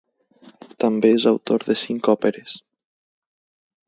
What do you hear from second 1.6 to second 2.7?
de cinc òperes.